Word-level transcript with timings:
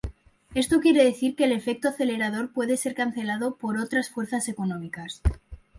Esto 0.55 0.79
quiere 0.79 1.03
decir 1.03 1.35
que 1.35 1.43
el 1.43 1.51
efecto 1.51 1.87
acelerador 1.89 2.51
puede 2.53 2.75
ser 2.75 2.95
cancelado 2.95 3.57
por 3.57 3.77
otras 3.77 4.09
fuerzas 4.09 4.47
económicas. 4.49 5.21